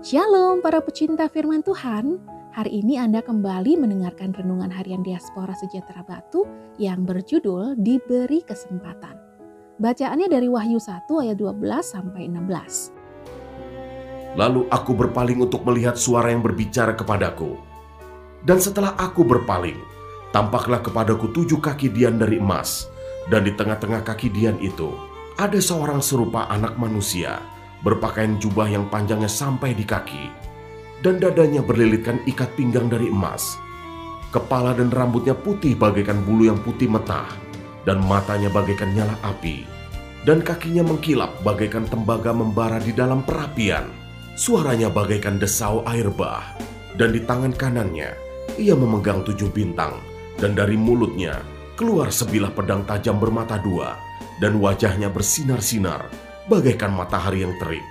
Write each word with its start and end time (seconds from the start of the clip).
Shalom 0.00 0.64
para 0.64 0.80
pecinta 0.80 1.28
firman 1.28 1.60
Tuhan. 1.60 2.16
Hari 2.56 2.72
ini 2.72 2.96
Anda 2.96 3.20
kembali 3.20 3.76
mendengarkan 3.76 4.32
renungan 4.32 4.72
harian 4.72 5.04
diaspora 5.04 5.52
sejahtera 5.52 6.00
Batu 6.00 6.48
yang 6.80 7.04
berjudul 7.04 7.76
Diberi 7.76 8.40
Kesempatan. 8.40 9.12
Bacaannya 9.76 10.32
dari 10.32 10.48
Wahyu 10.48 10.80
1 10.80 11.04
ayat 11.04 11.36
12 11.36 11.52
sampai 11.84 12.32
16. 12.32 14.40
Lalu 14.40 14.72
aku 14.72 14.96
berpaling 14.96 15.36
untuk 15.36 15.68
melihat 15.68 16.00
suara 16.00 16.32
yang 16.32 16.40
berbicara 16.40 16.96
kepadaku. 16.96 17.60
Dan 18.40 18.56
setelah 18.56 18.96
aku 18.96 19.20
berpaling, 19.20 19.76
tampaklah 20.32 20.80
kepadaku 20.80 21.28
tujuh 21.28 21.60
kaki 21.60 21.92
dian 21.92 22.16
dari 22.16 22.40
emas, 22.40 22.88
dan 23.28 23.44
di 23.44 23.52
tengah-tengah 23.52 24.00
kaki 24.00 24.32
dian 24.32 24.56
itu 24.64 24.96
ada 25.36 25.60
seorang 25.60 26.00
serupa 26.00 26.48
anak 26.48 26.80
manusia 26.80 27.59
berpakaian 27.80 28.36
jubah 28.36 28.68
yang 28.68 28.88
panjangnya 28.92 29.28
sampai 29.28 29.72
di 29.72 29.84
kaki, 29.84 30.28
dan 31.00 31.16
dadanya 31.16 31.64
berlilitkan 31.64 32.20
ikat 32.28 32.52
pinggang 32.56 32.92
dari 32.92 33.08
emas. 33.08 33.56
Kepala 34.30 34.76
dan 34.76 34.92
rambutnya 34.94 35.34
putih 35.34 35.74
bagaikan 35.74 36.22
bulu 36.22 36.46
yang 36.46 36.60
putih 36.62 36.86
metah, 36.86 37.26
dan 37.82 37.98
matanya 38.04 38.52
bagaikan 38.52 38.92
nyala 38.94 39.16
api, 39.24 39.66
dan 40.22 40.44
kakinya 40.44 40.86
mengkilap 40.86 41.40
bagaikan 41.42 41.88
tembaga 41.88 42.30
membara 42.30 42.78
di 42.78 42.92
dalam 42.94 43.24
perapian. 43.24 43.88
Suaranya 44.38 44.88
bagaikan 44.88 45.36
desau 45.36 45.82
air 45.84 46.08
bah, 46.08 46.56
dan 46.96 47.12
di 47.12 47.20
tangan 47.24 47.52
kanannya 47.52 48.14
ia 48.56 48.72
memegang 48.76 49.26
tujuh 49.26 49.50
bintang, 49.50 49.98
dan 50.38 50.54
dari 50.54 50.78
mulutnya 50.78 51.40
keluar 51.74 52.12
sebilah 52.12 52.52
pedang 52.52 52.84
tajam 52.84 53.16
bermata 53.16 53.56
dua, 53.56 53.96
dan 54.38 54.60
wajahnya 54.60 55.08
bersinar-sinar 55.10 56.29
bagaikan 56.50 56.90
matahari 56.90 57.46
yang 57.46 57.54
terik. 57.62 57.86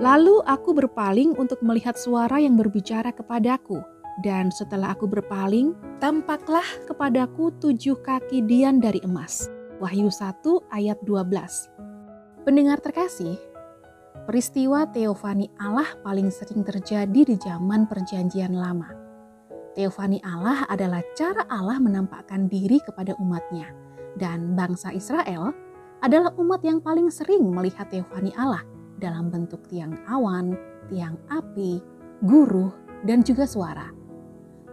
Lalu 0.00 0.40
aku 0.48 0.72
berpaling 0.72 1.36
untuk 1.36 1.60
melihat 1.60 1.98
suara 2.00 2.40
yang 2.40 2.56
berbicara 2.56 3.12
kepadaku. 3.12 3.84
Dan 4.24 4.48
setelah 4.48 4.96
aku 4.96 5.04
berpaling, 5.04 5.76
tampaklah 6.00 6.64
kepadaku 6.88 7.52
tujuh 7.60 8.00
kaki 8.00 8.40
dian 8.48 8.80
dari 8.80 9.04
emas. 9.04 9.52
Wahyu 9.76 10.08
1 10.08 10.40
ayat 10.72 10.96
12. 11.04 11.68
Pendengar 12.48 12.80
terkasih, 12.80 13.36
Peristiwa 14.26 14.90
teofani 14.90 15.46
Allah 15.62 15.86
paling 16.02 16.34
sering 16.34 16.66
terjadi 16.66 17.06
di 17.22 17.38
zaman 17.38 17.86
Perjanjian 17.86 18.58
Lama. 18.58 18.90
Teofani 19.78 20.18
Allah 20.26 20.66
adalah 20.66 20.98
cara 21.14 21.46
Allah 21.46 21.78
menampakkan 21.78 22.50
diri 22.50 22.82
kepada 22.82 23.14
umatnya, 23.22 23.70
dan 24.18 24.58
bangsa 24.58 24.90
Israel 24.90 25.54
adalah 26.02 26.34
umat 26.42 26.58
yang 26.66 26.82
paling 26.82 27.06
sering 27.06 27.54
melihat 27.54 27.86
teofani 27.86 28.34
Allah 28.34 28.66
dalam 28.98 29.30
bentuk 29.30 29.62
tiang 29.70 29.94
awan, 30.10 30.58
tiang 30.90 31.14
api, 31.30 31.78
guru, 32.26 32.74
dan 33.06 33.22
juga 33.22 33.46
suara. 33.46 33.94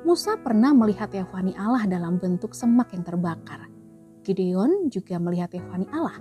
Musa 0.01 0.33
pernah 0.33 0.73
melihat 0.73 1.13
teofani 1.13 1.53
Allah 1.61 1.85
dalam 1.85 2.17
bentuk 2.17 2.57
semak 2.57 2.89
yang 2.89 3.05
terbakar. 3.05 3.69
Gideon 4.25 4.89
juga 4.89 5.21
melihat 5.21 5.53
teofani 5.53 5.85
Allah. 5.93 6.17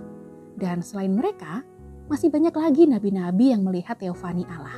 Dan 0.53 0.85
selain 0.85 1.17
mereka, 1.17 1.65
masih 2.13 2.29
banyak 2.29 2.53
lagi 2.53 2.85
nabi-nabi 2.85 3.57
yang 3.57 3.65
melihat 3.65 3.97
teofani 3.97 4.45
Allah. 4.45 4.77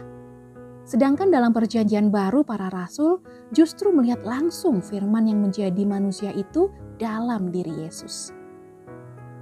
Sedangkan 0.88 1.28
dalam 1.28 1.52
perjanjian 1.52 2.08
baru 2.08 2.48
para 2.48 2.72
rasul 2.72 3.20
justru 3.52 3.92
melihat 3.92 4.24
langsung 4.24 4.80
firman 4.80 5.28
yang 5.28 5.44
menjadi 5.44 5.84
manusia 5.84 6.32
itu 6.32 6.72
dalam 6.96 7.52
diri 7.52 7.84
Yesus. 7.84 8.32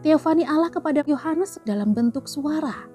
Teofani 0.02 0.42
Allah 0.42 0.74
kepada 0.74 1.06
Yohanes 1.06 1.62
dalam 1.70 1.94
bentuk 1.94 2.26
suara. 2.26 2.90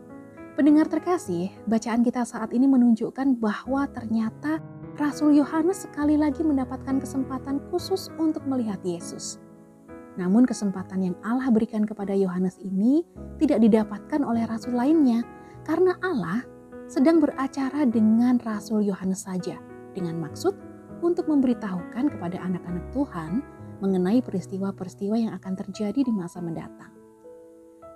Pendengar 0.59 0.91
terkasih, 0.91 1.55
bacaan 1.71 2.03
kita 2.03 2.27
saat 2.27 2.51
ini 2.51 2.67
menunjukkan 2.67 3.39
bahwa 3.39 3.87
ternyata 3.95 4.59
Rasul 4.99 5.39
Yohanes 5.39 5.87
sekali 5.87 6.19
lagi 6.19 6.43
mendapatkan 6.43 6.99
kesempatan 6.99 7.63
khusus 7.71 8.11
untuk 8.19 8.43
melihat 8.51 8.83
Yesus. 8.83 9.39
Namun 10.19 10.45
kesempatan 10.45 11.07
yang 11.07 11.17
Allah 11.23 11.49
berikan 11.55 11.87
kepada 11.87 12.11
Yohanes 12.11 12.59
ini 12.59 13.07
tidak 13.39 13.63
didapatkan 13.63 14.21
oleh 14.27 14.45
rasul 14.51 14.75
lainnya 14.75 15.23
karena 15.63 15.95
Allah 16.03 16.43
sedang 16.91 17.23
beracara 17.23 17.87
dengan 17.87 18.43
rasul 18.43 18.83
Yohanes 18.83 19.25
saja 19.25 19.63
dengan 19.95 20.19
maksud 20.19 20.59
untuk 21.07 21.31
memberitahukan 21.31 22.11
kepada 22.11 22.43
anak-anak 22.43 22.91
Tuhan 22.91 23.41
mengenai 23.79 24.19
peristiwa-peristiwa 24.27 25.15
yang 25.15 25.33
akan 25.39 25.55
terjadi 25.55 26.03
di 26.03 26.11
masa 26.11 26.43
mendatang. 26.43 26.91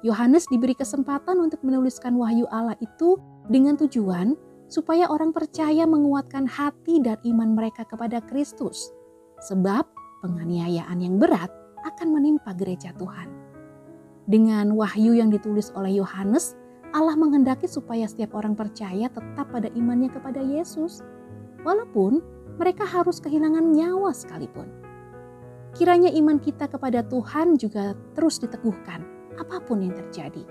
Yohanes 0.06 0.46
diberi 0.50 0.74
kesempatan 0.74 1.38
untuk 1.42 1.62
menuliskan 1.66 2.14
wahyu 2.18 2.46
Allah 2.50 2.78
itu 2.78 3.18
dengan 3.50 3.74
tujuan 3.78 4.34
supaya 4.70 5.10
orang 5.10 5.30
percaya 5.34 5.86
menguatkan 5.86 6.46
hati 6.46 7.02
dan 7.02 7.18
iman 7.22 7.54
mereka 7.54 7.82
kepada 7.86 8.22
Kristus. 8.30 8.90
Sebab 9.46 9.86
penganiayaan 10.22 10.98
yang 11.02 11.18
berat 11.18 11.50
akan 11.82 12.08
menimpa 12.14 12.54
gereja 12.54 12.94
Tuhan. 12.96 13.28
Dengan 14.26 14.72
wahyu 14.78 15.18
yang 15.18 15.34
ditulis 15.34 15.74
oleh 15.74 15.98
Yohanes, 15.98 16.54
Allah 16.94 17.16
menghendaki 17.16 17.66
supaya 17.66 18.06
setiap 18.06 18.38
orang 18.38 18.54
percaya 18.54 19.08
tetap 19.10 19.50
pada 19.50 19.66
imannya 19.72 20.12
kepada 20.12 20.38
Yesus, 20.38 21.02
walaupun 21.66 22.22
mereka 22.60 22.84
harus 22.84 23.18
kehilangan 23.18 23.72
nyawa 23.72 24.12
sekalipun. 24.12 24.68
Kiranya 25.72 26.12
iman 26.12 26.36
kita 26.36 26.68
kepada 26.68 27.00
Tuhan 27.00 27.56
juga 27.56 27.96
terus 28.12 28.36
diteguhkan, 28.38 29.00
apa 29.40 29.56
pun 29.64 29.80
yang 29.80 29.96
terjadi. 29.96 30.44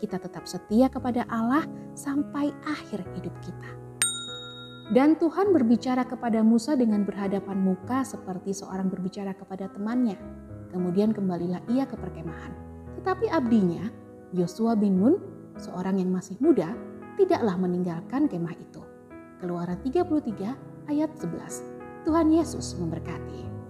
Kita 0.00 0.16
tetap 0.18 0.48
setia 0.48 0.88
kepada 0.88 1.28
Allah 1.28 1.62
sampai 1.92 2.50
akhir 2.64 3.04
hidup 3.14 3.36
kita. 3.44 3.70
Dan 4.90 5.14
Tuhan 5.20 5.54
berbicara 5.54 6.02
kepada 6.08 6.42
Musa 6.42 6.74
dengan 6.74 7.06
berhadapan 7.06 7.54
muka 7.54 8.02
seperti 8.02 8.52
seorang 8.56 8.90
berbicara 8.90 9.32
kepada 9.36 9.70
temannya. 9.70 10.18
Kemudian 10.72 11.12
kembalilah 11.12 11.60
ia 11.68 11.84
ke 11.84 11.94
perkemahan. 11.94 12.56
Tetapi 12.98 13.28
abdinya, 13.28 13.86
Yosua 14.32 14.72
bin 14.72 14.96
Nun, 14.96 15.14
seorang 15.60 16.00
yang 16.00 16.08
masih 16.08 16.40
muda, 16.40 16.72
tidaklah 17.20 17.60
meninggalkan 17.60 18.24
kemah 18.26 18.56
itu. 18.56 18.80
Keluaran 19.38 19.76
33 19.84 20.88
ayat 20.88 21.10
11. 21.20 22.08
Tuhan 22.08 22.32
Yesus 22.32 22.74
memberkati. 22.80 23.61